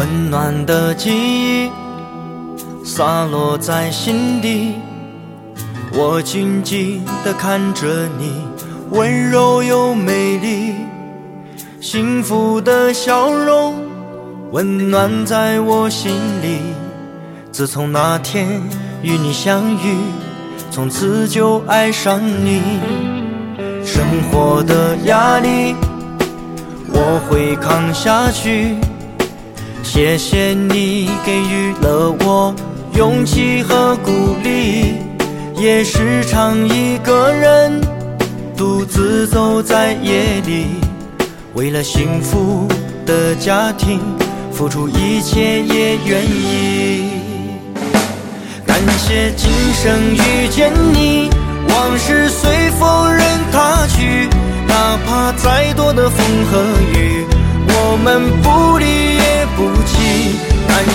[0.00, 1.70] 温暖的记忆
[2.82, 4.76] 洒落在心底，
[5.92, 8.42] 我静静地看着你，
[8.92, 10.74] 温柔又美丽，
[11.82, 13.74] 幸福的笑容
[14.52, 16.10] 温暖在我心
[16.40, 16.60] 里。
[17.52, 18.48] 自从那天
[19.02, 19.98] 与你相遇，
[20.70, 22.62] 从此就爱上你。
[23.84, 25.74] 生活的压力
[26.88, 28.76] 我会扛下去。
[29.92, 32.54] 谢谢你给予了我
[32.94, 34.94] 勇气和鼓励，
[35.56, 37.80] 也时常一个人
[38.56, 40.66] 独自走在夜里，
[41.54, 42.68] 为了幸福
[43.04, 43.98] 的家庭
[44.52, 47.10] 付出一切也愿意。
[48.64, 51.28] 感谢今生遇见你，
[51.68, 54.28] 往事随风任它去，
[54.68, 56.62] 哪怕再多的风和
[56.96, 57.26] 雨，
[57.66, 58.69] 我们不。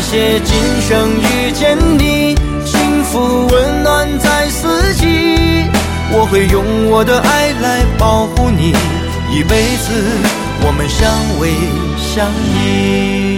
[0.07, 5.65] 谢今生遇见你，幸福温暖在四季，
[6.11, 8.71] 我会用我的爱来保护你，
[9.31, 9.91] 一辈子
[10.61, 11.49] 我们相偎
[11.97, 13.34] 相依。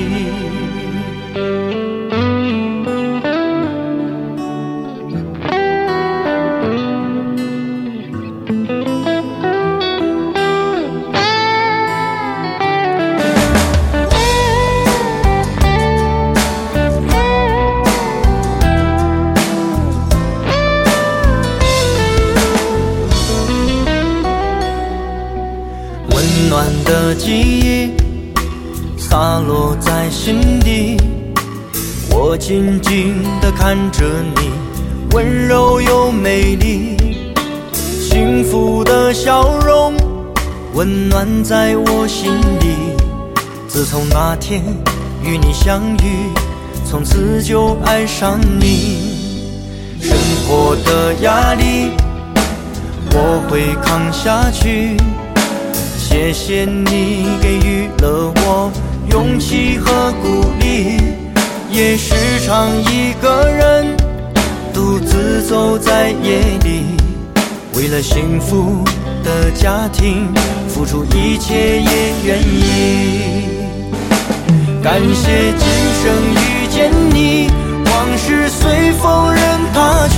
[26.28, 27.92] 温暖的记忆
[28.98, 30.98] 洒落在心底，
[32.12, 34.04] 我静静地看着
[34.36, 34.52] 你，
[35.16, 36.98] 温柔又美丽，
[37.74, 39.94] 幸福的笑容
[40.74, 42.76] 温暖在我心里。
[43.66, 44.62] 自从那天
[45.24, 46.30] 与你相遇，
[46.84, 49.48] 从此就爱上你。
[50.02, 51.92] 生活的压力
[53.14, 54.98] 我会扛下去。
[56.10, 58.72] 谢谢你给予了我
[59.12, 59.92] 勇气和
[60.24, 60.98] 鼓励，
[61.70, 63.94] 也时常一个人
[64.74, 66.96] 独自走在夜里，
[67.76, 68.86] 为了幸福
[69.22, 70.34] 的家庭
[70.70, 73.50] 付出一切也愿意。
[74.82, 75.68] 感谢今
[76.02, 77.50] 生遇见你，
[77.86, 79.44] 往事随风任
[79.74, 80.17] 它去，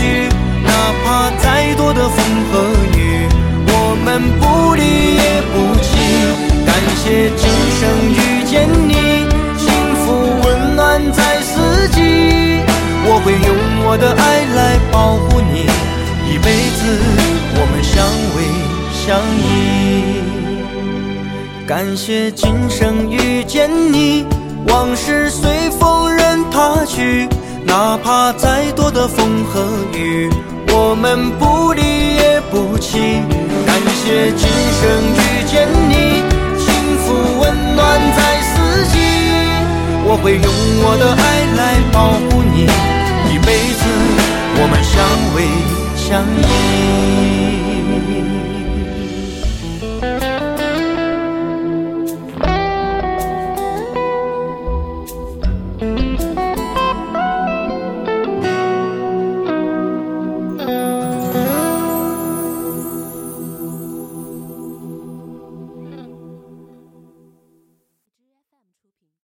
[13.91, 15.65] 我的爱来保护你，
[16.31, 16.85] 一辈子
[17.55, 18.05] 我们相
[18.35, 18.37] 偎
[18.93, 19.49] 相依。
[21.65, 24.27] 感谢今生遇见你，
[24.67, 27.27] 往事随风任它去，
[27.65, 29.65] 哪怕再多的风和
[29.97, 30.29] 雨，
[30.71, 32.99] 我们不离也不弃。
[33.65, 36.21] 感谢今生遇见你，
[36.59, 36.69] 幸
[36.99, 38.99] 福温暖在四季，
[40.05, 40.45] 我会用
[40.85, 41.38] 我的爱
[46.19, 46.59] 相依。